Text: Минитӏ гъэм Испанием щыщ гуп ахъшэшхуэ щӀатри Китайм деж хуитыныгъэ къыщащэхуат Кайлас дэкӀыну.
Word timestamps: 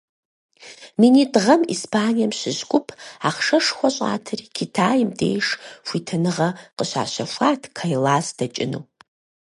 Минитӏ 0.99 1.37
гъэм 1.43 1.61
Испанием 1.75 2.31
щыщ 2.39 2.59
гуп 2.71 2.87
ахъшэшхуэ 3.27 3.89
щӀатри 3.95 4.45
Китайм 4.55 5.09
деж 5.19 5.45
хуитыныгъэ 5.87 6.49
къыщащэхуат 6.77 7.61
Кайлас 7.77 8.27
дэкӀыну. 8.37 8.83